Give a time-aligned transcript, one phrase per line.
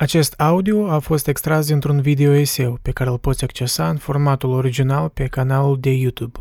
[0.00, 4.50] Acest audio a fost extras dintr-un video eseu pe care îl poți accesa în formatul
[4.50, 6.38] original pe canalul de YouTube.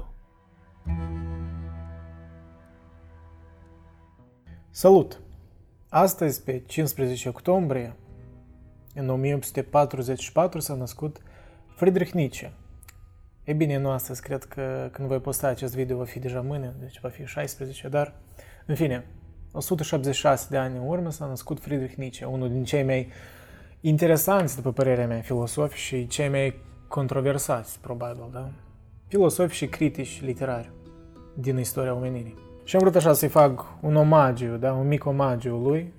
[4.70, 5.22] Salut!
[5.90, 7.96] Astăzi, pe 15 octombrie,
[8.94, 11.22] în 1844 s-a născut
[11.76, 12.52] Friedrich Nietzsche.
[13.44, 16.76] E bine, nu astăzi, cred că când voi posta acest video va fi deja mâine,
[16.80, 18.14] deci va fi 16, dar,
[18.66, 19.06] în fine,
[19.52, 23.12] 176 de ani în urmă s-a născut Friedrich Nietzsche, unul din cei mai
[23.82, 28.50] interesanți, după părerea mea, filosofi și cei mai controversați, probabil, da?
[29.08, 30.72] Filosofi și critici literari
[31.34, 32.36] din istoria omenirii.
[32.64, 34.74] Și am vrut așa să-i fac un omagiu, da?
[34.74, 35.94] un mic omagiu lui,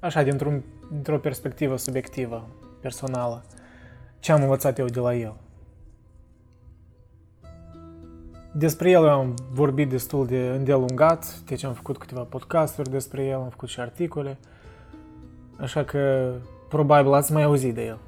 [0.00, 0.52] așa, dintr-o,
[0.90, 2.48] dintr-o perspectivă subiectivă,
[2.80, 3.44] personală,
[4.18, 5.34] ce am învățat eu de la el.
[8.52, 13.48] Despre el am vorbit destul de îndelungat, deci am făcut câteva podcasturi despre el, am
[13.48, 14.38] făcut și articole,
[15.56, 16.32] așa că
[16.68, 17.98] Probabil ați mai auzit de el.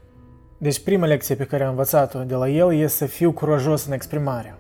[0.59, 3.93] Deci prima lecție pe care am învățat-o de la el este să fiu curajos în
[3.93, 4.59] exprimare.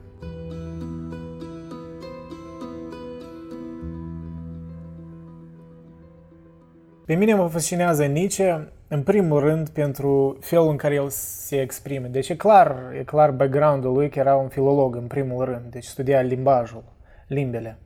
[7.06, 12.08] Pe mine mă fascinează Nietzsche, în primul rând, pentru felul în care el se exprime.
[12.08, 15.64] Deci e clar, e clar background-ul lui că era un filolog, în primul rând.
[15.70, 16.84] Deci studia limbajul,
[17.26, 17.78] limbele.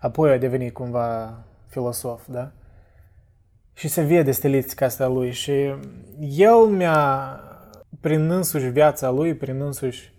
[0.00, 2.50] Apoi a devenit cumva filosof, da?
[3.78, 5.74] Și se vede stilistica asta lui și
[6.20, 7.40] el mi-a,
[8.00, 10.12] prin însuși viața lui, prin însuși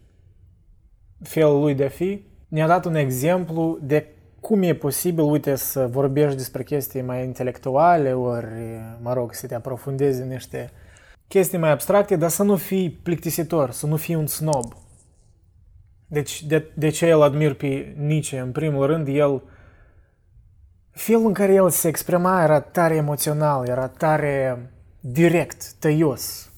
[1.23, 4.07] felul lui de a fi, ne-a dat un exemplu de
[4.39, 8.47] cum e posibil, uite, să vorbești despre chestii mai intelectuale, ori,
[9.01, 10.71] mă rog, să te aprofundezi în niște
[11.27, 14.73] chestii mai abstracte, dar să nu fii plictisitor, să nu fii un snob.
[16.07, 18.39] Deci, de, de ce el admir pe Nietzsche?
[18.39, 19.41] În primul rând, el
[20.99, 24.69] felul în care el se exprima era tare emoțional, era tare
[24.99, 26.51] direct, tăios,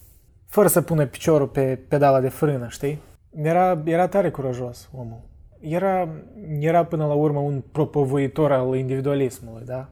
[0.48, 3.02] fără să pună piciorul pe pedala de frână, știi?
[3.36, 5.22] Era, era tare curajos omul.
[5.60, 6.08] Era,
[6.60, 9.90] era până la urmă un propovăitor al individualismului, da?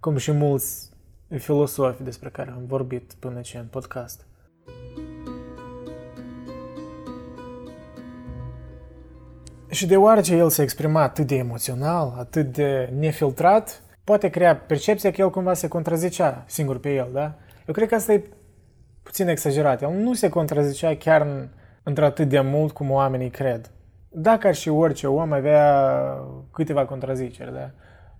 [0.00, 0.90] Cum și mulți
[1.38, 4.26] filosofi despre care am vorbit până ce în podcast.
[9.70, 15.20] Și deoarece el se exprima atât de emoțional, atât de nefiltrat, poate crea percepția că
[15.20, 17.34] el cumva se contrazicea singur pe el, da?
[17.66, 18.22] Eu cred că asta e
[19.02, 19.82] puțin exagerat.
[19.82, 21.48] El nu se contrazicea chiar
[21.82, 23.70] într-atât de mult cum oamenii cred.
[24.08, 26.14] Dacă ar și orice om avea
[26.52, 27.70] câteva contraziceri, da?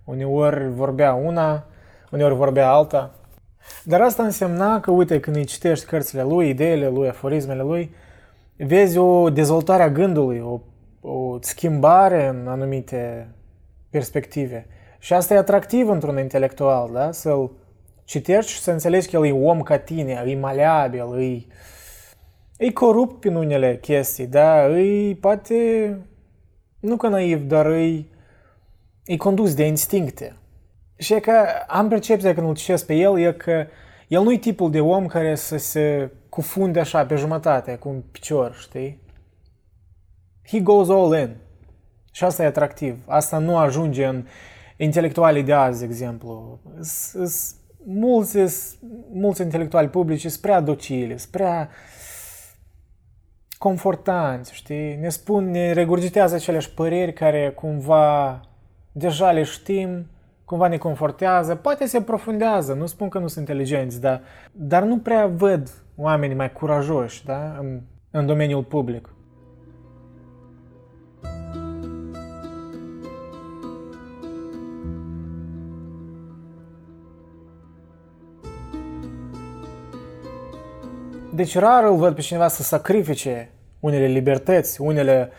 [0.03, 1.65] Uneori vorbea una,
[2.11, 3.11] uneori vorbea alta.
[3.83, 7.95] Dar asta însemna că, uite, când îi citești cărțile lui, ideile lui, aforismele lui,
[8.55, 10.59] vezi o dezvoltare a gândului, o,
[11.09, 13.27] o schimbare în anumite
[13.89, 14.67] perspective.
[15.03, 17.11] Și asta e atractiv într-un intelectual, da?
[17.11, 17.51] Să-l
[18.03, 21.45] citești și să înțelegi că el e om ca tine, e maleabil, e,
[22.57, 24.67] e corupt prin unele chestii, da?
[24.67, 25.97] E poate,
[26.79, 28.05] nu că naiv, dar e,
[29.05, 30.35] e condus de instincte.
[30.97, 33.65] Și e că am percepția când îl citesc pe el, e că
[34.07, 38.01] el nu e tipul de om care să se cufunde așa pe jumătate, cu un
[38.11, 38.99] picior, știi?
[40.47, 41.35] He goes all in.
[42.11, 43.03] Și asta e atractiv.
[43.07, 44.25] Asta nu ajunge în
[44.83, 46.59] intelectualii de azi, de exemplu,
[47.85, 48.37] mulți,
[49.13, 51.69] mulți intelectuali publici sunt prea docili, sunt prea
[53.57, 54.95] confortanți, știi?
[54.95, 58.41] Ne spun, ne regurgitează aceleași păreri care cumva
[58.91, 60.05] deja le știm,
[60.45, 64.97] cumva ne confortează, poate se profundează, nu spun că nu sunt inteligenți, dar, dar nu
[64.97, 67.57] prea văd oamenii mai curajoși da?
[67.59, 69.12] în, în domeniul public.
[81.35, 85.31] Deci rar îl văd pe cineva să sacrifice unele libertăți, unele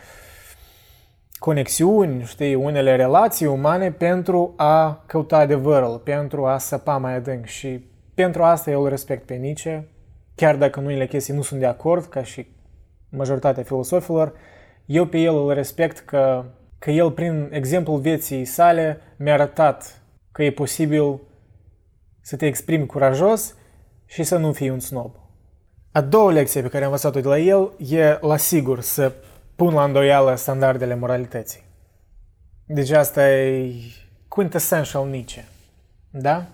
[1.33, 7.85] conexiuni, știi, unele relații umane pentru a căuta adevărul, pentru a săpa mai adânc și
[8.13, 9.87] pentru asta eu îl respect pe Nietzsche,
[10.35, 12.47] chiar dacă în unele chestii nu sunt de acord, ca și
[13.09, 14.33] majoritatea filosofilor,
[14.85, 16.45] eu pe el îl respect că,
[16.79, 21.21] că el prin exemplul vieții sale mi-a arătat că e posibil
[22.21, 23.55] să te exprimi curajos
[24.05, 25.24] și să nu fii un snob.
[25.95, 29.11] A doua lecție pe care am învățat-o de la el e, la sigur, să
[29.55, 31.63] pun la îndoială standardele moralității.
[32.65, 33.71] Deci asta e
[34.27, 35.45] quintessential Nietzsche.
[36.09, 36.45] Da?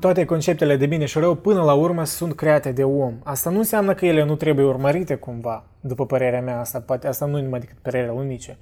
[0.00, 3.14] Toate conceptele de bine și rău până la urmă sunt create de om.
[3.24, 7.26] Asta nu înseamnă că ele nu trebuie urmărite cumva, după părerea mea asta, poate asta
[7.26, 8.56] nu e numai decât părerea lui Nietzsche.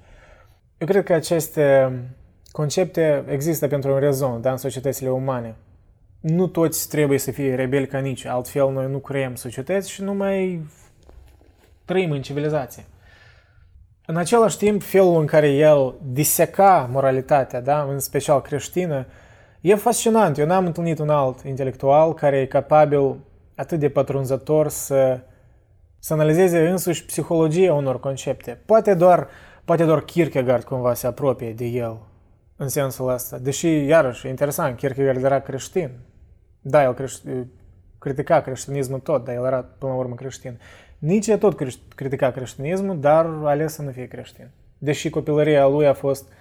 [0.77, 1.93] Eu cred că aceste
[2.55, 5.55] concepte există pentru un rezon, da, în societățile umane.
[6.19, 10.13] Nu toți trebuie să fie rebeli ca nici, altfel noi nu creăm societăți și nu
[10.13, 10.65] mai
[11.85, 12.83] trăim în civilizație.
[14.05, 19.05] În același timp, felul în care el diseca moralitatea, da, în special creștină,
[19.61, 20.37] e fascinant.
[20.37, 23.15] Eu n-am întâlnit un alt intelectual care e capabil
[23.55, 25.19] atât de pătrunzător să,
[25.99, 28.59] să analizeze însuși psihologia unor concepte.
[28.65, 29.27] Poate doar,
[29.65, 31.97] poate doar Kierkegaard cumva se apropie de el
[32.55, 33.37] în sensul ăsta.
[33.37, 35.89] Deși, iarăși, e interesant, Kierkegaard era creștin.
[36.61, 37.47] Da, el creș-
[37.99, 40.59] critica creștinismul tot, dar el era până la urmă creștin.
[40.97, 41.55] Nietzsche tot
[41.95, 44.49] critica creștinismul, dar a ales să nu fie creștin.
[44.77, 46.31] Deși copilăria lui a fost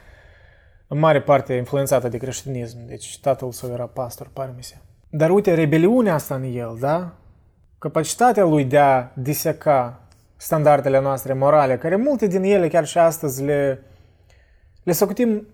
[0.89, 2.87] în mare parte influențată de creștinism.
[2.87, 4.77] Deci tatăl său era pastor, pare mi se.
[5.09, 7.13] Dar uite, rebeliunea asta în el, da?
[7.79, 10.01] Capacitatea lui de a diseca
[10.37, 13.83] standardele noastre morale, care multe din ele chiar și astăzi le,
[14.83, 15.47] le socotim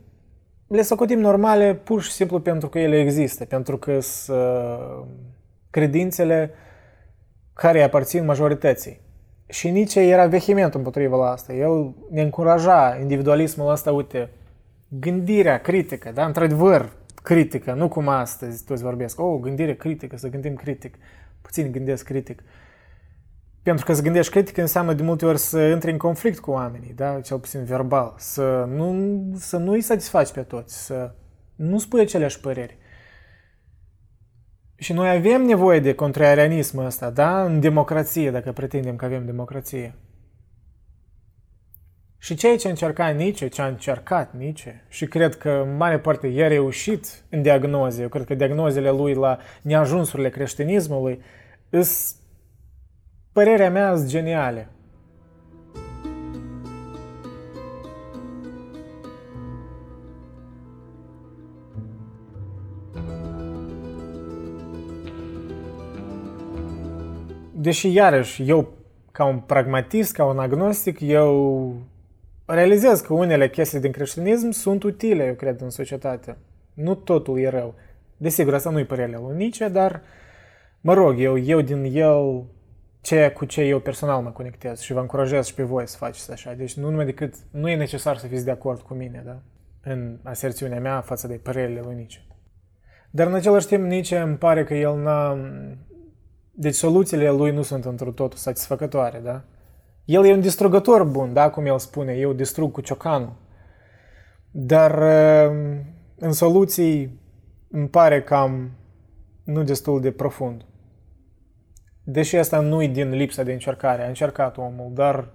[0.71, 5.03] le socotim normale pur și simplu pentru că ele există, pentru că sunt uh,
[5.71, 6.51] credințele
[7.53, 9.01] care aparțin majorității.
[9.49, 11.53] Și nici era vehement împotriva la asta.
[11.53, 14.31] El ne încuraja individualismul ăsta, uite,
[14.89, 16.27] gândirea critică, da?
[16.27, 19.21] Într-adevăr, critică, nu cum astăzi toți vorbesc.
[19.21, 20.95] Oh, gândire critică, să gândim critic.
[21.41, 22.43] Puțin gândesc critic.
[23.63, 26.93] Pentru că să gândești critic înseamnă de multe ori să intri în conflict cu oamenii,
[26.93, 27.21] da?
[27.21, 31.15] cel puțin verbal, să nu, să nu îi satisfaci pe toți, să
[31.55, 32.79] nu spui aceleași păreri.
[34.77, 37.45] Și noi avem nevoie de contrarianismul ăsta, da?
[37.45, 39.95] În democrație, dacă pretindem că avem democrație.
[42.19, 46.27] Și ceea ce încerca Nietzsche, ce a încercat Nietzsche, și cred că în mare parte
[46.27, 51.21] i-a reușit în diagnoze, eu cred că diagnozele lui la neajunsurile creștinismului,
[51.71, 52.17] îs,
[53.41, 54.69] părerea mea, sunt geniale.
[67.53, 68.69] deși iarăși eu
[69.13, 71.75] ca un pragmatist, ca un agnostic, eu
[72.47, 76.37] realizez că unele chestii din creștinism sunt utile, eu cred, în societate.
[76.75, 77.75] Nu totul e rău.
[78.17, 80.03] Desigur, asta nu-i părerea lui Nietzsche, dar
[80.81, 82.45] mă rog, eu, eu din el
[83.01, 86.33] ce cu ce eu personal mă conectez și vă încurajez și pe voi să faceți
[86.33, 86.53] așa.
[86.53, 89.41] Deci nu numai decât, nu e necesar să fiți de acord cu mine, da?
[89.83, 92.23] În aserțiunea mea față de părerile lui Nietzsche.
[93.11, 95.39] Dar în același timp, Nietzsche îmi pare că el n-a,
[96.51, 99.45] deci soluțiile lui nu sunt într totul satisfăcătoare, da?
[100.05, 103.33] El e un distrugător bun, da, cum el spune, eu distrug cu ciocanul.
[104.51, 105.77] Dar uh,
[106.19, 107.21] în soluții
[107.71, 108.71] îmi pare cam
[109.45, 110.65] nu destul de profund.
[112.03, 115.29] Deși asta nu e din lipsa de încercare, a încercat omul, dar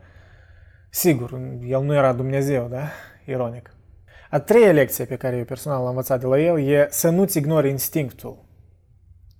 [0.89, 2.87] sigur, el nu era Dumnezeu, da?
[3.25, 3.75] Ironic.
[4.29, 7.37] A treia lecție pe care eu personal am învățat de la el e să nu-ți
[7.37, 8.45] ignori instinctul.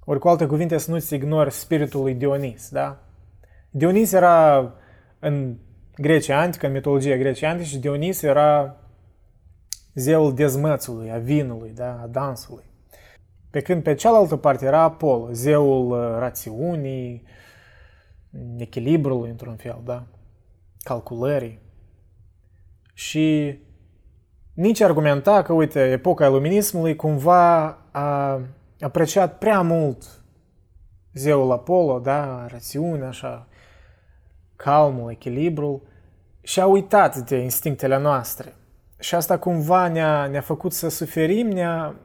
[0.05, 2.99] Ori cu alte cuvinte să nu-ți ignori spiritul lui Dionis, da?
[3.69, 4.73] Dionis era
[5.19, 5.57] în
[5.97, 8.77] Grecia antică, în mitologia Grecia antică, și Dionis era
[9.93, 11.99] zeul dezmățului, a vinului, da?
[12.03, 12.63] a dansului.
[13.55, 17.23] Pe când pe cealaltă parte era Apollo, zeul uh, rațiunii,
[18.57, 20.03] echilibrului într-un fel, da?
[20.83, 21.59] calculării.
[22.93, 23.57] Și
[24.53, 28.41] nici argumenta că, uite, epoca iluminismului cumva a
[28.79, 30.23] apreciat prea mult
[31.13, 33.47] zeul Apollo, da, rațiunea, așa,
[34.55, 35.81] calmul, echilibrul,
[36.41, 38.53] și a uitat de instinctele noastre.
[38.99, 41.95] Și asta cumva ne-a, ne-a făcut să suferim, ne-a,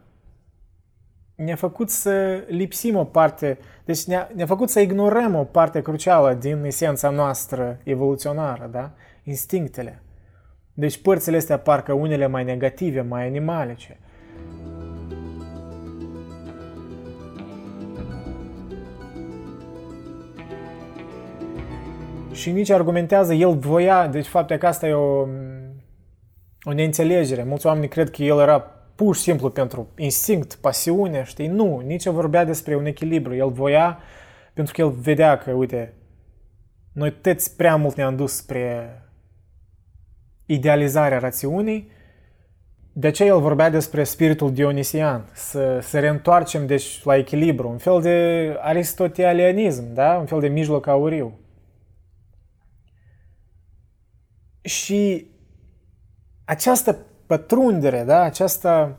[1.45, 6.35] ne-a făcut să lipsim o parte, deci ne-a, ne-a făcut să ignorăm o parte crucială
[6.35, 8.91] din esența noastră evoluționară, da?
[9.25, 10.03] Instinctele.
[10.75, 13.99] Deci părțile astea parcă unele mai negative, mai animalice.
[22.33, 25.27] Și nici argumentează, el voia, deci faptul că asta e o,
[26.63, 27.43] o neînțelegere.
[27.43, 31.47] Mulți oameni cred că el era pur și simplu pentru instinct, pasiune, știi?
[31.47, 33.35] Nu, nici vorbea despre un echilibru.
[33.35, 33.99] El voia
[34.53, 35.95] pentru că el vedea că, uite,
[36.93, 39.03] noi toți prea mult ne-am dus spre
[40.47, 41.91] idealizarea rațiunii,
[42.93, 48.01] de aceea el vorbea despre spiritul dionisian, să, să reîntoarcem deci la echilibru, un fel
[48.01, 50.17] de aristotelianism, da?
[50.19, 51.39] un fel de mijloc auriu.
[54.63, 55.31] Și
[56.45, 57.05] această
[57.37, 58.21] pătrundere, da?
[58.21, 58.97] această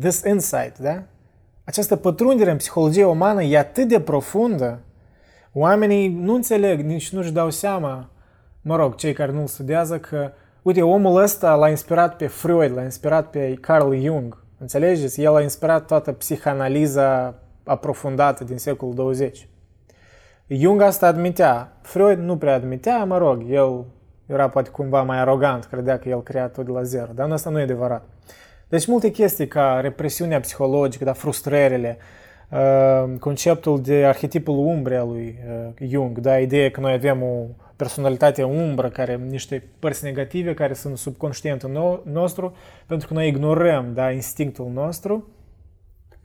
[0.00, 1.02] this insight, da?
[1.64, 4.80] această pătrundere în psihologia umană e atât de profundă,
[5.52, 8.10] oamenii nu înțeleg, nici nu-și dau seama,
[8.62, 10.32] mă rog, cei care nu studiază, că
[10.62, 14.44] Uite, omul ăsta l-a inspirat pe Freud, l-a inspirat pe Carl Jung.
[14.58, 15.20] Înțelegeți?
[15.20, 17.34] El a inspirat toată psihanaliza
[17.64, 19.48] aprofundată din secolul 20.
[20.46, 21.76] Jung asta admitea.
[21.82, 23.84] Freud nu prea admitea, mă rog, el
[24.26, 27.50] era poate cumva mai arogant, credea că el crea tot de la zero, dar asta
[27.50, 28.04] nu e adevărat.
[28.68, 31.98] Deci multe chestii ca represiunea psihologică, da, frustrările,
[32.50, 37.44] uh, conceptul de arhetipul umbre al lui uh, Jung, da, ideea că noi avem o
[37.76, 44.10] personalitate umbră, care niște părți negative care sunt subconștientul nostru, pentru că noi ignorăm da,
[44.10, 45.28] instinctul nostru,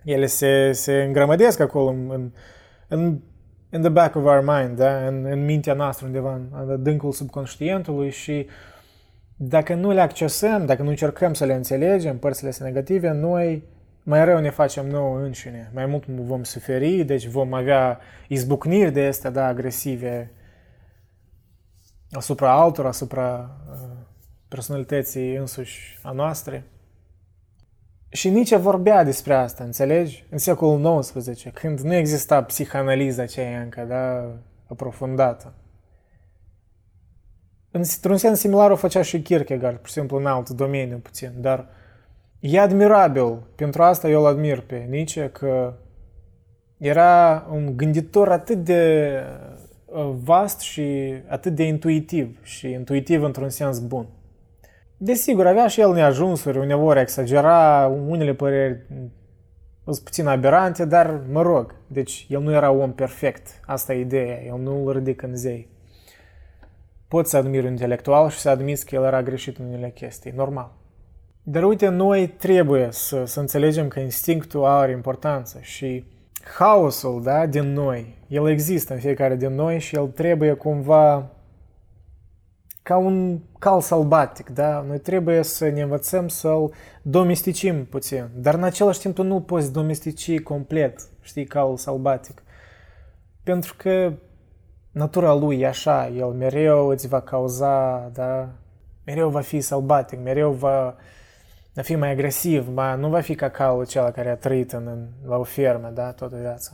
[0.03, 2.31] ele se, se îngrămădesc acolo în, în,
[2.87, 3.19] în
[3.71, 5.07] in the back of our mind, da?
[5.07, 8.47] în, în mintea noastră undeva, în, în adâncul subconștientului și
[9.35, 13.63] dacă nu le accesăm, dacă nu încercăm să le înțelegem, părțile astea negative, noi
[14.03, 19.05] mai rău ne facem nouă înșine, mai mult vom suferi, deci vom avea izbucniri de
[19.05, 20.31] astea, da, agresive
[22.11, 23.89] asupra altora, asupra uh,
[24.47, 26.63] personalității însuși a noastre.
[28.09, 30.25] Și nici vorbea despre asta, înțelegi?
[30.29, 34.35] În secolul XIX, când nu exista psihanaliza aceea încă, da,
[34.67, 35.53] aprofundată.
[37.71, 41.67] Într-un sens similar o făcea și Kierkegaard, pur și simplu în alt domeniu puțin, dar
[42.39, 43.37] e admirabil.
[43.55, 45.73] Pentru asta eu îl admir pe Nietzsche, că
[46.77, 49.13] era un gânditor atât de
[49.85, 54.07] uh, vast și atât de intuitiv și intuitiv într-un sens bun.
[55.01, 58.85] Desigur, avea și el neajunsuri, uneori exagera, unele păreri
[59.83, 64.43] sunt puțin aberante, dar mă rog, deci el nu era om perfect, asta e ideea,
[64.43, 65.69] el nu îl ridică în zei.
[67.07, 70.31] Poți să admiri un intelectual și să admiți că el era greșit în unele chestii,
[70.35, 70.71] normal.
[71.43, 76.05] Dar uite, noi trebuie să, să înțelegem că instinctul are importanță și
[76.57, 81.31] haosul da, din noi, el există în fiecare din noi și el trebuie cumva
[82.89, 84.83] ca un cal sălbatic, da?
[84.87, 89.73] Noi trebuie să ne învățăm să-l domesticim puțin, dar în același timp tu nu poți
[89.73, 92.43] domestici complet, știi, calul sălbatic.
[93.43, 94.13] Pentru că
[94.91, 98.49] natura lui e așa, el mereu îți va cauza, da?
[99.05, 100.95] Mereu va fi sălbatic, mereu va,
[101.73, 104.87] va fi mai agresiv, mai, nu va fi ca calul acela care a trăit în,
[104.87, 106.71] în, la o fermă, da, toată viața.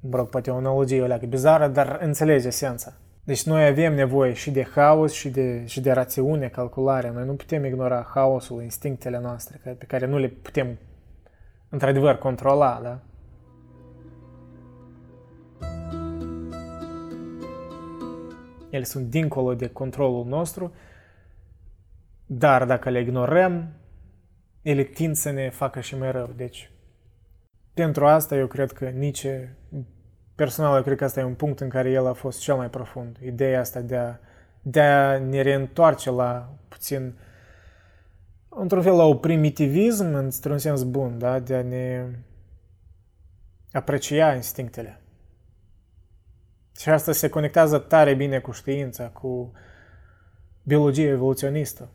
[0.00, 2.92] Mă rog, poate o analogie o leacă bizară, dar înțelege esența.
[3.24, 7.10] Deci noi avem nevoie și de haos și de, și de rațiune, calculare.
[7.10, 10.78] Noi nu putem ignora haosul, instinctele noastre, pe care nu le putem
[11.68, 13.00] într-adevăr controla, da?
[18.70, 20.72] Ele sunt dincolo de controlul nostru,
[22.26, 23.72] dar dacă le ignorăm,
[24.62, 26.30] ele tind să ne facă și mai rău.
[26.36, 26.70] Deci,
[27.74, 29.26] pentru asta eu cred că nici
[30.42, 32.70] personal, eu cred că asta e un punct în care el a fost cel mai
[32.70, 33.16] profund.
[33.24, 34.16] Ideea asta de a,
[34.62, 37.14] de a ne reîntoarce la puțin,
[38.48, 41.38] într-un fel, la un primitivism, într-un sens bun, da?
[41.38, 42.06] de a ne
[43.72, 45.00] aprecia instinctele.
[46.76, 49.52] Și asta se conectează tare bine cu știința, cu
[50.62, 51.88] biologia evoluționistă.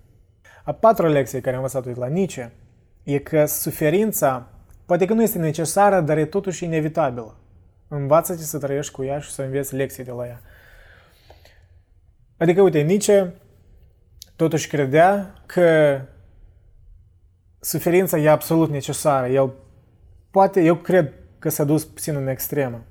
[0.63, 2.53] A patra lecție care am învățat-o de la Nietzsche
[3.03, 4.49] e că suferința
[4.85, 7.35] poate că nu este necesară, dar e totuși inevitabilă.
[7.88, 10.41] Învață-te să trăiești cu ea și să înveți lecții de la ea.
[12.38, 13.34] Adică, uite, Nietzsche
[14.36, 16.01] totuși credea că
[17.60, 19.27] suferința e absolut necesară.
[19.27, 19.53] El
[20.32, 22.86] poate, eu cred că s-a dus puțin în extremă.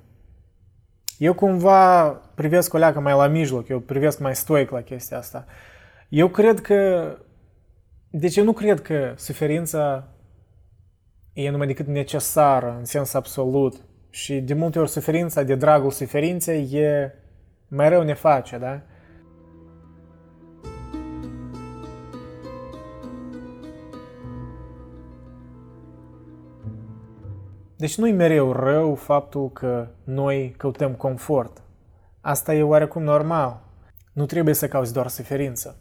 [1.17, 5.45] Eu cumva privesc o leacă mai la mijloc, eu privesc mai stoic la chestia asta.
[6.09, 7.11] Eu cred că...
[8.09, 10.07] Deci eu nu cred că suferința
[11.33, 13.75] e numai decât necesară în sens absolut.
[14.17, 17.13] Și de multe ori suferința, de dragul suferinței, e
[17.67, 18.81] mai rău ne face, da?
[27.75, 31.61] Deci nu-i mereu rău faptul că noi căutăm confort.
[32.21, 33.61] Asta e oarecum normal.
[34.13, 35.77] Nu trebuie să cauți doar suferință.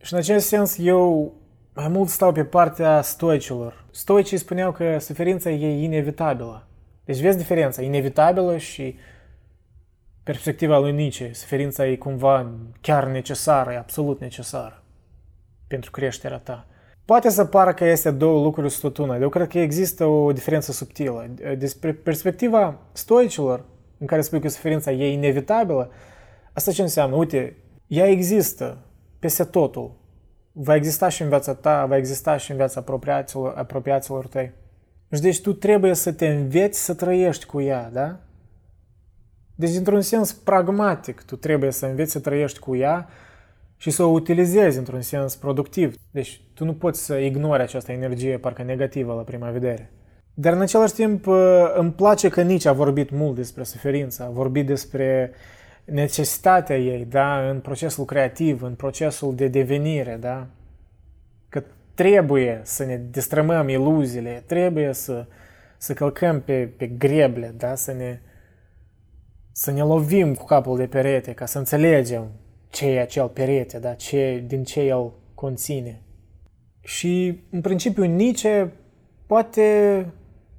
[0.00, 1.32] Și în acest sens eu
[1.74, 3.84] mai mult stau pe partea stoicilor.
[3.90, 6.66] Stoicii spuneau că suferința e inevitabilă.
[7.12, 8.96] Deci vezi diferența, inevitabilă și
[10.22, 12.50] perspectiva lui Nietzsche, suferința e cumva
[12.80, 14.82] chiar necesară, e absolut necesară
[15.66, 16.66] pentru creșterea ta.
[17.04, 21.30] Poate să pară că este două lucruri stătună, eu cred că există o diferență subtilă.
[21.58, 23.64] Despre perspectiva stoicilor,
[23.98, 25.90] în care spui că suferința e inevitabilă,
[26.52, 27.16] asta ce înseamnă?
[27.16, 28.78] Uite, ea există
[29.18, 29.92] peste totul.
[30.52, 34.52] Va exista și în viața ta, va exista și în viața apropiaților, apropiaților tăi.
[35.14, 38.18] Și deci tu trebuie să te înveți să trăiești cu ea, da?
[39.54, 43.08] Deci, într-un sens pragmatic, tu trebuie să înveți să trăiești cu ea
[43.76, 45.94] și să o utilizezi într-un sens productiv.
[46.10, 49.90] Deci tu nu poți să ignori această energie parcă negativă la prima vedere.
[50.34, 54.30] Dar în același timp uh, îmi place că nici a vorbit mult despre suferință, a
[54.30, 55.32] vorbit despre
[55.84, 60.61] necesitatea ei, da, în procesul creativ, în procesul de devenire, da, că
[61.94, 65.26] trebuie să ne destrămăm iluziile, trebuie să,
[65.78, 68.20] să călcăm pe, pe greble, da, să ne,
[69.52, 72.30] să ne lovim cu capul de perete ca să înțelegem
[72.70, 76.02] ce e acel perete, da, ce, din ce el conține.
[76.80, 78.72] Și, în principiu, Nietzsche
[79.26, 80.06] poate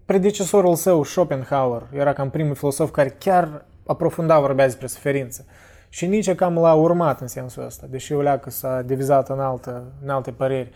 [0.05, 5.45] predecesorul său, Schopenhauer, era cam primul filosof care chiar aprofunda vorbea despre suferință.
[5.89, 10.09] Și nici cam l-a urmat în sensul ăsta, deși că s-a divizat în, altă, în
[10.09, 10.71] alte păreri.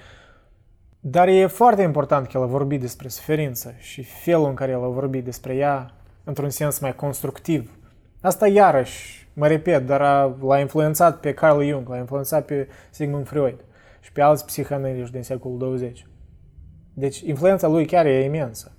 [1.10, 4.84] Dar e foarte important că el a vorbit despre suferință și felul în care el
[4.84, 5.92] a vorbit despre ea
[6.24, 7.78] într-un sens mai constructiv.
[8.22, 13.28] Asta iarăși, mă repet, dar a, l-a influențat pe Carl Jung, l-a influențat pe Sigmund
[13.28, 13.56] Freud
[14.02, 16.08] și pe alți psihanaliști din secolul 20.
[16.94, 18.72] Deci influența lui chiar e imensă.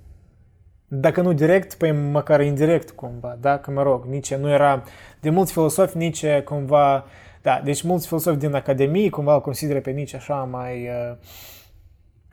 [0.88, 3.58] Dacă nu direct, păi măcar indirect cumva, da?
[3.58, 4.82] Că mă rog, nici nu era...
[5.20, 7.04] De mulți filosofi, nici cumva...
[7.42, 10.88] Da, deci mulți filosofi din Academie cumva îl consideră pe nici așa mai...
[10.88, 11.16] Uh,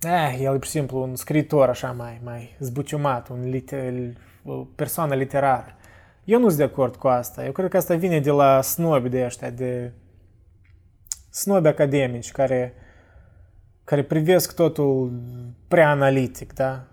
[0.01, 3.93] eh, el e, pur și simplu, un scriitor așa mai, mai zbuciumat, un liter,
[4.43, 5.75] o persoană literară.
[6.23, 7.45] Eu nu sunt de acord cu asta.
[7.45, 9.91] Eu cred că asta vine de la snobi de ăștia, de
[11.29, 12.73] snobi academici care,
[13.83, 15.21] care privesc totul
[15.67, 16.83] prea analitic, da?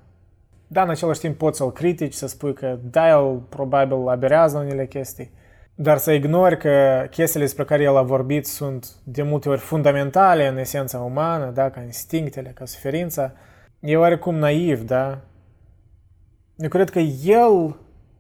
[0.67, 4.87] Da, în același timp poți să-l critici, să spui că da, el probabil aberează unele
[4.87, 5.31] chestii,
[5.75, 10.47] dar să ignori că chestiile despre care el a vorbit sunt de multe ori fundamentale
[10.47, 13.33] în esența umană, da, ca instinctele, ca suferința,
[13.81, 15.19] e oarecum naiv, da?
[16.57, 17.77] Eu cred că el,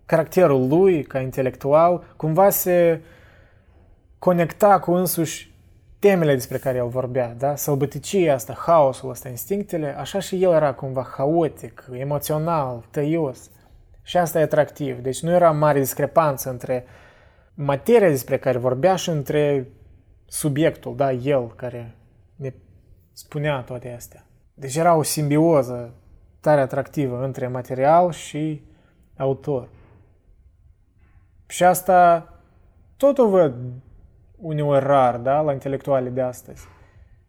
[0.06, 3.00] caracterul lui, ca intelectual, cumva se
[4.18, 5.54] conecta cu însuși
[5.98, 7.56] temele despre care el vorbea, da?
[7.56, 13.50] Sălbăticia asta, haosul ăsta, instinctele, așa și el era cumva haotic, emoțional, tăios.
[14.02, 14.98] Și asta e atractiv.
[14.98, 16.84] Deci nu era mare discrepanță între
[17.64, 19.68] materia despre care vorbea și între
[20.26, 21.96] subiectul, da, el, care
[22.36, 22.52] ne
[23.12, 24.24] spunea toate astea.
[24.54, 25.94] Deci era o simbioză
[26.40, 28.62] tare atractivă între material și
[29.16, 29.68] autor.
[31.46, 32.28] Și asta
[32.96, 33.54] tot o văd
[34.36, 36.66] uneori rar, da, la intelectuale de astăzi.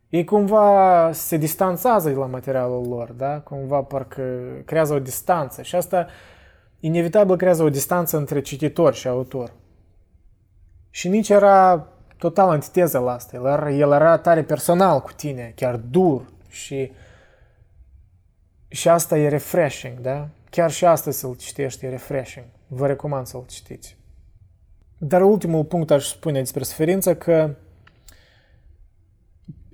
[0.09, 3.39] Ei cumva se distanțează de la materialul lor, da?
[3.39, 4.23] Cumva parcă
[4.65, 6.07] creează o distanță și asta
[6.79, 9.53] inevitabil creează o distanță între cititor și autor.
[10.95, 13.35] Și nici era total antiteză la asta.
[13.35, 16.91] El era, el era tare personal cu tine, chiar dur și
[18.67, 20.27] și asta e refreshing, da?
[20.49, 22.45] Chiar și astăzi să-l citești e refreshing.
[22.67, 23.97] Vă recomand să-l citiți.
[24.97, 27.55] Dar ultimul punct aș spune despre suferință că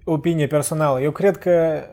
[0.03, 1.01] opinie personală.
[1.01, 1.85] Eu cred că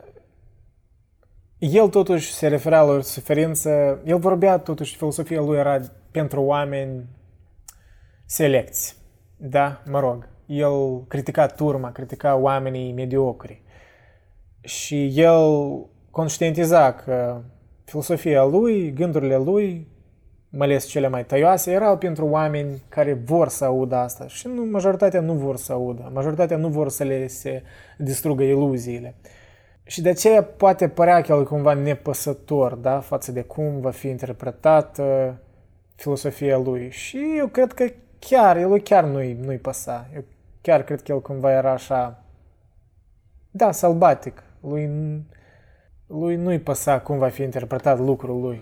[1.57, 5.79] el totuși se referea la suferință, el vorbea totuși, filosofia lui era
[6.11, 7.05] pentru oameni
[8.25, 8.97] selecți.
[9.37, 13.61] Da, mă rog, el critica turma, critica oamenii mediocri.
[14.61, 15.49] Și el
[16.11, 17.41] conștientiza că
[17.83, 19.87] filosofia lui, gândurile lui
[20.49, 24.27] mai ales cele mai tăioase, erau pentru oameni care vor să audă asta.
[24.27, 26.11] Și nu, majoritatea nu vor să audă.
[26.13, 27.63] Majoritatea nu vor să le se
[27.97, 29.15] distrugă iluziile.
[29.83, 34.07] Și de aceea poate părea că el cumva nepăsător, da, față de cum va fi
[34.07, 35.37] interpretată
[35.95, 36.89] filosofia lui.
[36.91, 37.85] Și eu cred că
[38.19, 40.09] chiar, el chiar nu-i, nu-i păsa.
[40.13, 40.23] Eu
[40.61, 42.23] chiar cred că el cumva era așa,
[43.51, 44.43] da, sălbatic.
[44.61, 44.89] Lui,
[46.07, 48.61] lui nu-i păsa cum va fi interpretat lucrul lui.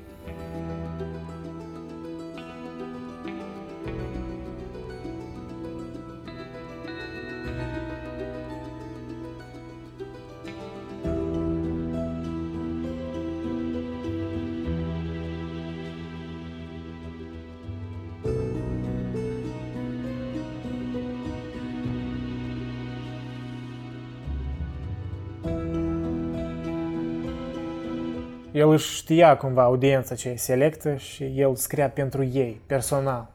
[28.65, 33.31] El își știa cumva audiența ce e selectă și el scria pentru ei, personal.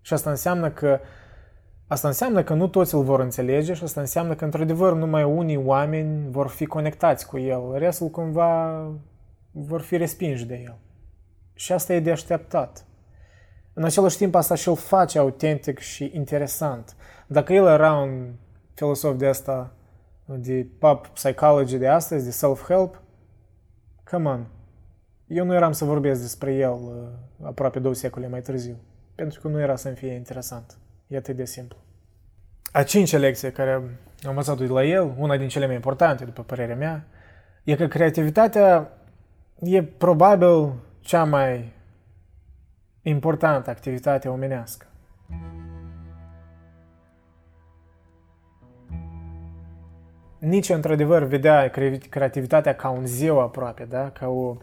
[0.00, 1.00] Și asta înseamnă că
[1.86, 5.56] Asta înseamnă că nu toți îl vor înțelege și asta înseamnă că, într-adevăr, numai unii
[5.56, 7.72] oameni vor fi conectați cu el.
[7.74, 8.82] Restul, cumva,
[9.50, 10.78] vor fi respinși de el.
[11.54, 12.84] Și asta e de așteptat.
[13.72, 16.96] În același timp, asta și îl face autentic și interesant.
[17.26, 18.32] Dacă el era un
[18.74, 19.72] filosof de asta,
[20.24, 23.02] de pop psychology de astăzi, de self-help,
[24.10, 24.46] come on,
[25.26, 28.76] eu nu eram să vorbesc despre el uh, aproape două secole mai târziu,
[29.14, 30.78] pentru că nu era să-mi fie interesant.
[31.06, 31.76] E atât de simplu.
[32.72, 36.42] A cincea lecție care am învățat de la el, una din cele mai importante, după
[36.42, 37.06] părerea mea,
[37.64, 38.92] e că creativitatea
[39.60, 41.72] e probabil cea mai
[43.02, 44.86] importantă activitate omenească.
[50.44, 51.70] Nici într-adevăr vedea
[52.10, 54.10] creativitatea ca un zeu aproape, da?
[54.10, 54.56] ca o...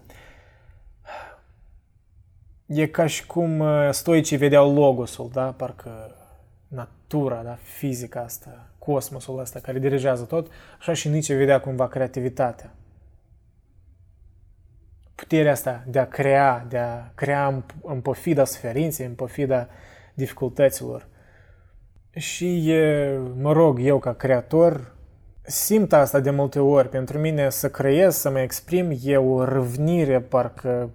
[2.65, 5.52] E ca și cum uh, stoicii vedeau logosul, da?
[5.52, 6.15] parcă
[6.67, 7.58] natura, da?
[7.62, 12.72] fizica asta, cosmosul ăsta care dirigează tot, așa și nici vedea cumva creativitatea.
[15.15, 19.67] Puterea asta de a crea, de a crea în, în pofida suferinței, în pofida
[20.13, 21.08] dificultăților.
[22.15, 22.74] Și,
[23.36, 25.00] mă rog, eu ca creator,
[25.41, 26.89] simt asta de multe ori.
[26.89, 30.89] Pentru mine să creez, să mă exprim, e o răvnire, parcă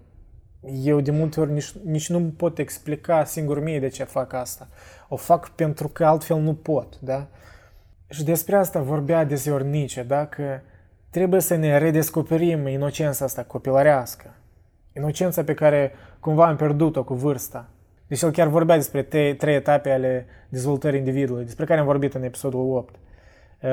[0.82, 4.68] eu de multe ori nici, nici nu pot explica singur mie de ce fac asta.
[5.08, 7.26] O fac pentru că altfel nu pot, da?
[8.08, 10.26] Și despre asta vorbea deseori Nietzsche, da?
[10.26, 10.60] Că
[11.10, 14.34] trebuie să ne redescoperim inocența asta copilărească.
[14.92, 17.68] Inocența pe care cumva am pierdut-o cu vârsta.
[18.06, 22.14] Deci el chiar vorbea despre te, trei etape ale dezvoltării individului, despre care am vorbit
[22.14, 22.94] în episodul 8.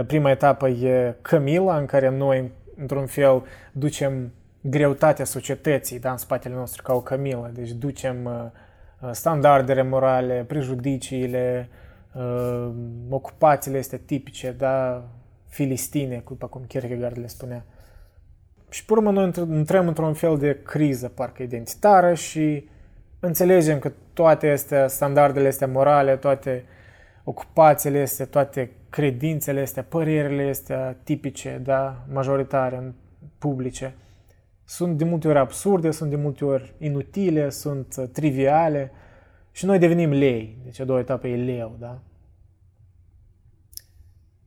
[0.08, 6.56] Prima etapă e Camila, în care noi, într-un fel, ducem greutatea societății da, în spatele
[6.56, 7.52] nostru ca o camilă.
[7.54, 11.70] Deci ducem uh, standardele morale, prejudiciile,
[12.14, 12.72] uh,
[13.10, 15.04] ocupațiile astea tipice, da,
[15.48, 17.66] filistine, după cum Kierkegaard le spunea.
[18.70, 22.70] Și pe urmă noi intrăm într-un fel de criză, parcă identitară și
[23.20, 26.66] înțelegem că toate astea, standardele astea morale, toate
[27.24, 32.94] ocupațiile astea, toate credințele astea, părerile astea tipice, da, majoritare,
[33.38, 33.96] publice,
[34.66, 38.92] sunt de multe ori absurde, sunt de multe ori inutile, sunt uh, triviale
[39.52, 40.58] și noi devenim lei.
[40.64, 42.00] Deci a doua etapă e leu, da?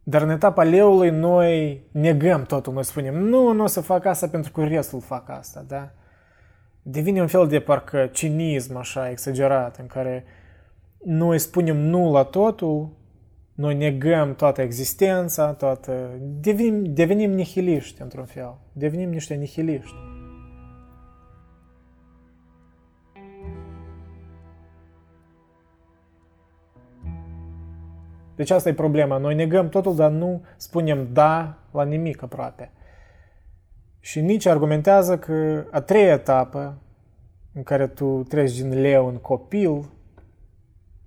[0.03, 4.29] Dar în etapa leului noi negăm totul, noi spunem nu, nu o să fac asta
[4.29, 5.91] pentru că restul fac asta, da?
[6.83, 10.25] Devine un fel de parcă cinism așa exagerat în care
[11.05, 13.05] noi spunem nu la totul,
[13.57, 16.19] noi negăm toată existența, toată...
[16.21, 19.95] Devenim, devenim nihiliști într-un fel, devenim niște nihiliști.
[28.35, 29.19] Deci asta e problema.
[29.19, 32.73] Noi negăm totul, dar nu spunem da la nimic aproape.
[34.01, 36.79] Și nici argumentează că a treia etapă,
[37.53, 39.91] în care tu treci din leu în copil,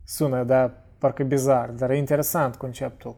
[0.03, 3.15] sună, da, parcă bizar, dar e interesant conceptul.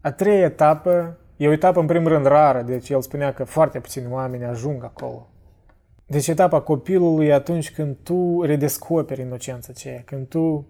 [0.00, 3.80] A treia etapă e o etapă în primul rând rară, deci el spunea că foarte
[3.80, 5.28] puțini oameni ajung acolo.
[6.06, 10.66] Deci etapa copilului e atunci când tu redescoperi inocența aceea, când tu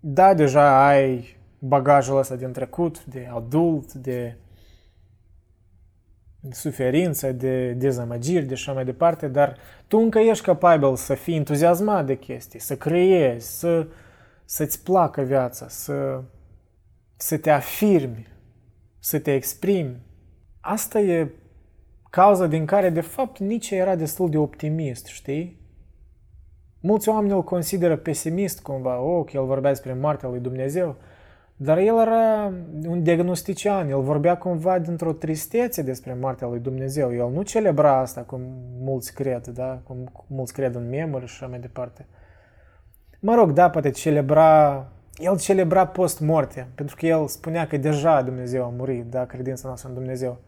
[0.00, 4.36] da, deja ai bagajul ăsta din trecut, de adult, de
[6.50, 9.56] suferință, de dezamăgiri, de așa mai departe, dar
[9.86, 13.86] tu încă ești capabil să fii entuziasmat de chestii, să creezi, să,
[14.44, 16.22] să-ți placă viața, să,
[17.16, 18.26] să te afirmi,
[18.98, 19.96] să te exprimi.
[20.60, 21.30] Asta e
[22.10, 25.60] cauza din care, de fapt, nici era destul de optimist, știi?
[26.80, 30.96] Mulți oameni îl consideră pesimist cumva, oh, că el vorbea despre moartea lui Dumnezeu,
[31.56, 32.52] dar el era
[32.86, 37.14] un diagnostician, el vorbea cumva dintr-o tristețe despre moartea lui Dumnezeu.
[37.14, 38.40] El nu celebra asta cum
[38.80, 39.80] mulți cred, da?
[39.84, 42.06] cum mulți cred în memori și așa mai departe.
[43.20, 48.64] Mă rog, da, poate celebra, el celebra post-morte, pentru că el spunea că deja Dumnezeu
[48.64, 50.40] a murit, da, credința noastră în Dumnezeu.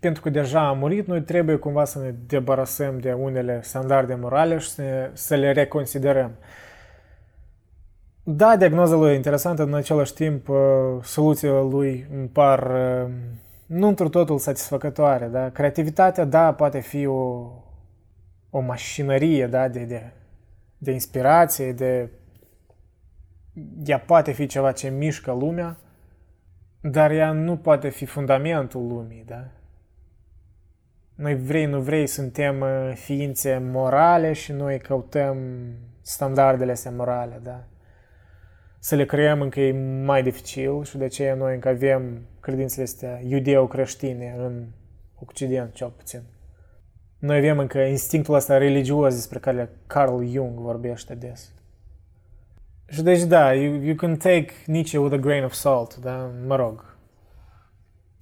[0.00, 4.58] pentru că deja a murit, noi trebuie cumva să ne debarasăm de unele standarde morale
[4.58, 6.30] și să, ne, să le reconsiderăm.
[8.30, 10.56] Da, diagnoza lui e interesantă, în același timp uh,
[11.02, 13.10] soluțiile lui îmi par uh,
[13.66, 15.26] nu într totul satisfăcătoare.
[15.26, 15.50] Da?
[15.50, 17.50] Creativitatea, da, poate fi o,
[18.50, 20.12] o mașinărie da, de, de,
[20.78, 22.10] de inspirație, de
[23.84, 25.76] ea poate fi ceva ce mișcă lumea,
[26.80, 29.44] dar ea nu poate fi fundamentul lumii, da?
[31.14, 35.36] Noi vrei, nu vrei, suntem uh, ființe morale și noi căutăm
[36.00, 37.64] standardele astea morale, da?
[38.88, 39.72] Să le creăm încă e
[40.04, 44.66] mai dificil și de aceea noi încă avem credințele astea iudeo-creștine în
[45.24, 46.22] Occident, cel puțin.
[47.18, 51.52] Noi avem încă instinctul ăsta religios despre care Carl Jung vorbește des.
[52.86, 56.30] Și deci da, you, you can take Nietzsche with a grain of salt, da?
[56.46, 56.96] Mă rog.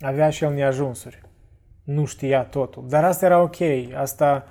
[0.00, 1.22] Avea și el neajunsuri
[1.82, 2.88] nu știa totul.
[2.88, 3.56] Dar asta era ok.
[3.94, 4.46] Asta,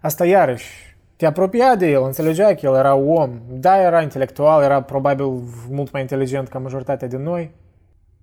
[0.00, 0.87] asta iarăși
[1.18, 3.40] te apropia de el, înțelegea că el era om.
[3.48, 5.26] Da, era intelectual, era probabil
[5.70, 7.54] mult mai inteligent ca majoritatea din noi,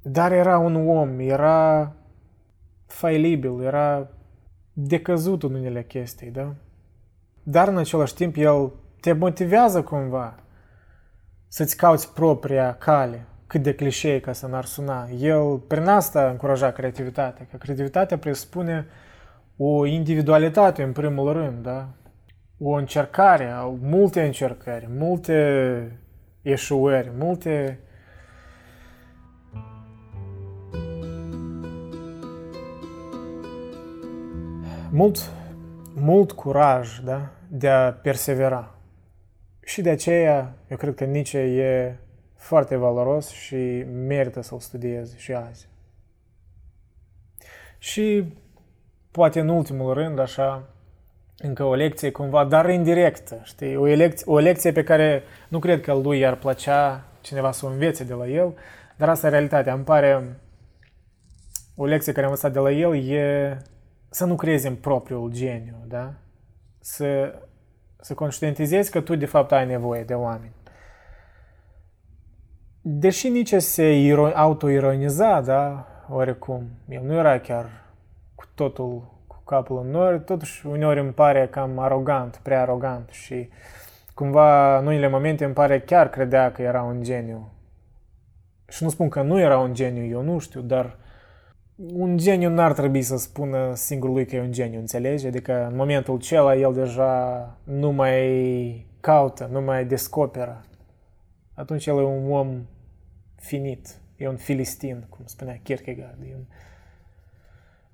[0.01, 1.91] dar era un om, era
[2.85, 4.07] failibil, era
[4.73, 6.53] decăzut în unele chestii, da?
[7.43, 10.35] Dar în același timp el te motivează cumva
[11.47, 15.07] să-ți cauți propria cale, cât de clișee ca să n-ar suna.
[15.19, 18.87] El prin asta încuraja creativitatea, că creativitatea presupune
[19.57, 21.87] o individualitate în primul rând, da?
[22.59, 25.99] O încercare, multe încercări, multe
[26.41, 27.79] eșuări, multe
[34.91, 35.31] mult,
[35.95, 37.29] mult curaj da?
[37.47, 38.75] de a persevera.
[39.63, 41.95] Și de aceea, eu cred că Nietzsche e
[42.35, 45.67] foarte valoros și merită să-l studiez și azi.
[47.77, 48.33] Și
[49.11, 50.74] poate în ultimul rând, așa,
[51.45, 53.75] încă o lecție cumva, dar indirectă, știi?
[53.75, 57.69] O, lecție, o lecție pe care nu cred că lui i-ar plăcea cineva să o
[57.69, 58.53] învețe de la el,
[58.97, 59.73] dar asta e realitatea.
[59.73, 60.39] Îmi pare
[61.75, 63.57] o lecție care am învățat de la el e
[64.09, 66.13] să nu crezi în propriul geniu, da?
[66.79, 67.39] Să,
[67.99, 70.53] să conștientizezi că tu de fapt ai nevoie de oameni.
[72.81, 77.69] Deși nici se autoironiza, da, oricum, el nu era chiar
[78.35, 79.14] cu totul
[79.45, 83.49] cu capul în nori, totuși uneori îmi pare cam arogant, prea arogant și
[84.13, 87.51] cumva în unele momente îmi pare chiar credea că era un geniu.
[88.67, 90.97] Și nu spun că nu era un geniu, eu nu știu, dar
[91.93, 95.27] un geniu n-ar trebui să spună singur lui că e un geniu, înțelegi?
[95.27, 100.65] Adică în momentul acela el deja nu mai caută, nu mai descoperă.
[101.53, 102.65] Atunci el e un om
[103.35, 106.21] finit, e un filistin, cum spunea Kierkegaard.
[106.21, 106.45] E un...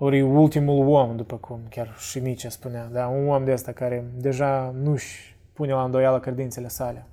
[0.04, 3.08] Ori e ultimul om, după cum chiar și Nietzsche spunea, da?
[3.08, 7.08] un om de ăsta care deja nu-și pune la îndoială credințele sale.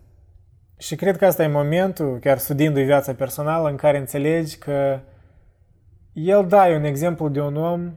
[0.79, 5.01] Și cred că asta e momentul, chiar studiindu-i viața personală, în care înțelegi că
[6.12, 7.92] el, da, e un exemplu de un om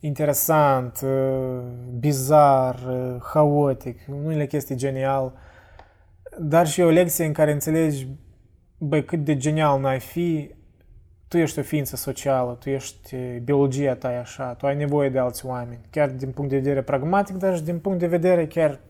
[0.00, 1.62] interesant, uh,
[1.98, 5.32] bizar, uh, haotic, unele chestii genial,
[6.38, 8.06] dar și o lecție în care înțelegi,
[8.78, 10.54] băi, cât de genial n-ai fi,
[11.28, 15.08] tu ești o ființă socială, tu ești, uh, biologia ta e așa, tu ai nevoie
[15.08, 18.46] de alți oameni, chiar din punct de vedere pragmatic, dar și din punct de vedere
[18.46, 18.80] chiar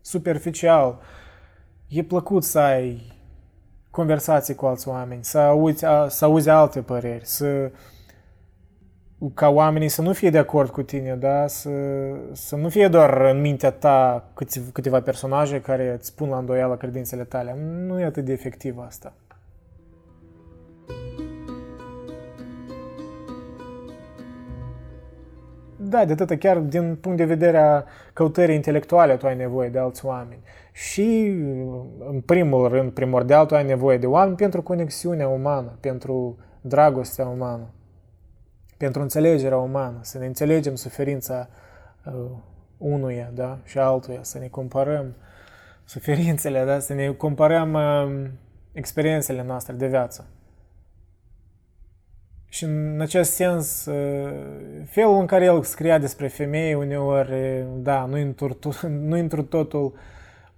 [0.00, 1.00] superficial.
[1.88, 3.16] E plăcut să ai
[3.90, 7.70] conversații cu alți oameni, să auzi, să auzi alte păreri, să
[9.34, 11.46] ca oamenii să nu fie de acord cu tine, da?
[11.46, 11.70] să,
[12.32, 14.28] să nu fie doar în mintea ta
[14.72, 17.56] câteva personaje care îți pun la îndoială credințele tale.
[17.86, 19.12] Nu e atât de efectiv asta.
[25.88, 29.78] Da, de atât, chiar din punct de vedere a căutării intelectuale tu ai nevoie de
[29.78, 30.40] alți oameni.
[30.72, 31.26] Și,
[31.98, 37.70] în primul rând, primordial, tu ai nevoie de oameni pentru conexiunea umană, pentru dragostea umană,
[38.76, 41.48] pentru înțelegerea umană, să ne înțelegem suferința
[42.06, 42.12] uh,
[42.78, 43.58] unuia da?
[43.64, 45.14] și altuia, să ne comparăm
[45.84, 46.78] suferințele, da?
[46.78, 48.30] să ne comparăm uh,
[48.72, 50.26] experiențele noastre de viață.
[52.48, 54.32] Și în acest sens, uh,
[54.86, 58.58] felul în care el scria despre femei uneori, da, nu intru,
[59.08, 59.94] nu intru totul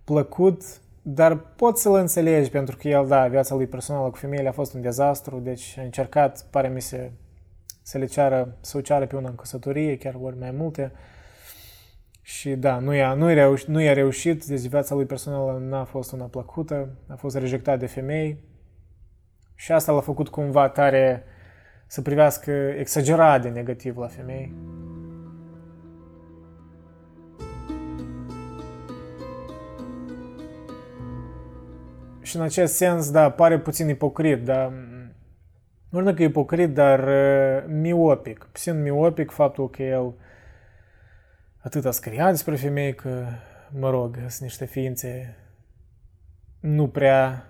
[0.05, 0.63] plăcut,
[1.03, 4.75] dar pot să-l înțelegi pentru că el, da, viața lui personală cu femeile a fost
[4.75, 7.11] un dezastru, deci a încercat, pare mi se,
[7.83, 10.93] să le ceară, să o ceară pe una în căsătorie, chiar ori mai multe.
[12.23, 15.85] Și da, nu i-a, nu i-a, reușit, nu i-a reușit, deci viața lui personală n-a
[15.85, 18.39] fost una plăcută, a fost rejectat de femei
[19.55, 21.25] și asta l-a făcut cumva tare
[21.91, 24.55] să privească exagerat de negativ la femei.
[32.23, 34.73] Și în acest sens, da, pare puțin ipocrit, dar
[35.89, 38.49] nu știu că ipocrit, dar uh, miopic.
[38.53, 40.15] Puțin miopic faptul că el
[41.59, 43.25] atât scria despre femei că,
[43.71, 45.37] mă rog, sunt niște ființe
[46.61, 47.50] nu prea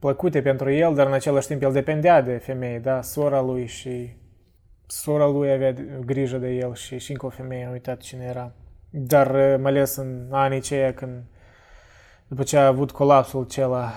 [0.00, 4.16] plăcute pentru el, dar în același timp el depindea de femei, da, sora lui și
[4.86, 8.52] sora lui avea grijă de el și, și încă o femeie, am uitat cine era.
[8.90, 11.22] Dar uh, mai ales în anii aceia când
[12.26, 13.92] după ce a avut colapsul acela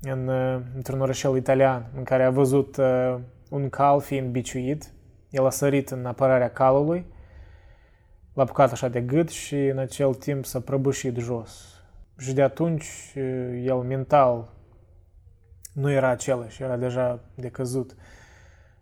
[0.00, 3.16] în, uh, într-un orășel italian, în care a văzut uh,
[3.50, 4.92] un cal fiind biciuit,
[5.30, 7.06] el a sărit în apărarea calului,
[8.34, 11.82] l-a apucat așa de gât și în acel timp s-a prăbușit jos.
[12.18, 14.56] Și de atunci uh, el mental
[15.78, 17.96] nu era același, era deja decăzut.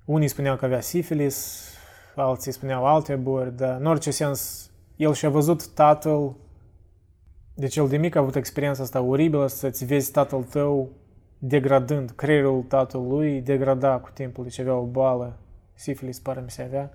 [0.04, 1.68] Unii spuneau că avea sifilis,
[2.14, 6.36] alții spuneau alte boli, dar în orice sens el și-a văzut tatăl
[7.58, 10.90] Deci el de mic a avut experiența asta oribilă să-ți vezi tatăl tău
[11.38, 15.38] degradând, creierul tatălui degrada cu timpul, deci avea o boală,
[15.74, 16.92] sifilis pare mi se avea,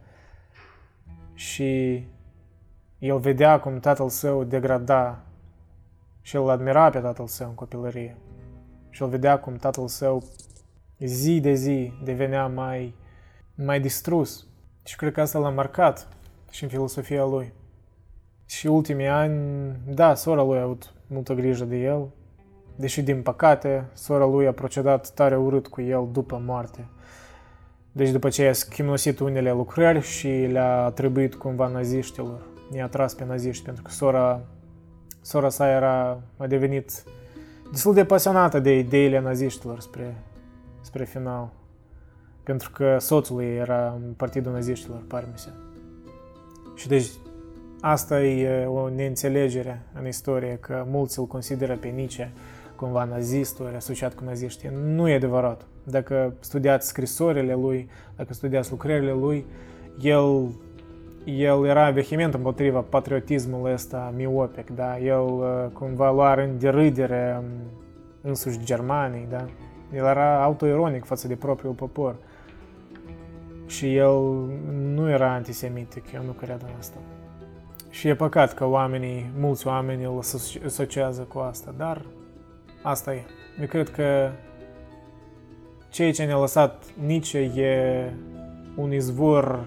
[1.34, 2.04] și
[3.00, 5.24] el vedea cum tatăl său degrada
[6.22, 8.18] și el admira pe tatăl său în copilărie.
[8.92, 10.24] Și el vedea cum tatăl său
[11.00, 12.96] zi de zi devenea mai,
[13.56, 14.48] mai distrus.
[14.84, 16.08] Și cred că asta l-a marcat
[16.52, 17.54] și în filosofia lui.
[18.46, 22.08] Și ultimii ani, da, sora lui a avut multă grijă de el,
[22.76, 26.88] deși din păcate sora lui a procedat tare urât cu el după moarte.
[27.92, 32.42] Deci după ce a schimnosit unele lucrări și le-a atribuit cumva naziștilor,
[32.76, 34.42] i-a tras pe naziști, pentru că sora,
[35.22, 37.04] sora sa era, a devenit
[37.72, 40.16] destul de pasionată de ideile naziștilor spre,
[40.82, 41.50] spre final.
[42.44, 45.54] Pentru că soțul ei era în partidul naziștilor, parmise.
[46.76, 47.10] Și deci
[47.82, 52.32] asta e o neînțelegere în istorie, că mulți îl consideră pe Nietzsche
[52.76, 54.70] cumva nazist, ori asociat cu naziștii.
[54.86, 55.66] Nu e adevărat.
[55.84, 59.46] Dacă studiați scrisorile lui, dacă studiați lucrările lui,
[60.02, 60.48] el,
[61.26, 65.00] el era vehement împotriva patriotismului ăsta miopic, da?
[65.00, 65.26] El
[65.74, 67.44] cumva lua în derâdere
[68.22, 69.46] însuși germanii, da?
[69.94, 72.16] El era autoironic față de propriul popor.
[73.66, 74.20] Și el
[74.94, 76.98] nu era antisemitic, eu nu cred în asta.
[77.90, 80.20] Și e păcat că oamenii, mulți oameni îl
[80.66, 82.02] asociază cu asta, dar
[82.82, 83.22] asta e.
[83.60, 84.30] Eu cred că
[85.90, 88.14] ceea ce ne-a lăsat Nietzsche e
[88.76, 89.66] un izvor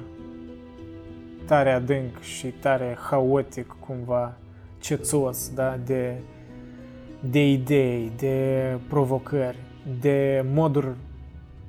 [1.46, 4.36] tare adânc și tare haotic cumva,
[4.78, 6.14] cețos, da, de,
[7.20, 9.58] de idei, de provocări,
[10.00, 10.94] de moduri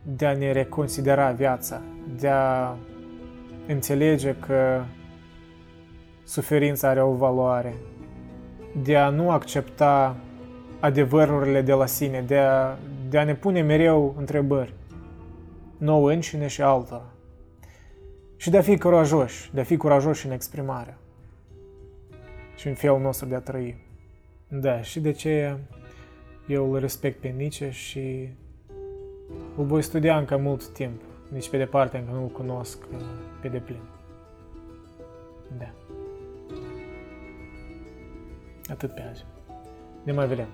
[0.02, 1.82] de a ne reconsidera viața,
[2.20, 2.76] de a
[3.68, 4.84] înțelege că
[6.24, 7.76] suferința are o valoare,
[8.84, 10.16] de a nu accepta
[10.80, 12.78] adevărurile de la sine, de a,
[13.10, 14.74] de a ne pune mereu întrebări,
[15.78, 17.15] nouă înșine și altora.
[18.38, 20.98] Și de a fi curajoși, de a fi curajoși în exprimare
[22.56, 23.78] și în felul nostru de a trăi.
[24.48, 25.58] Da, și de ce
[26.48, 28.30] eu îl respect pe Nietzsche și
[29.58, 31.02] îl voi studia încă mult timp.
[31.32, 33.00] Nici pe departe încă nu-l cunosc uh,
[33.42, 33.82] pe deplin.
[35.58, 35.74] Da.
[38.70, 39.26] Atât pe azi.
[40.04, 40.48] Ne mai vedem.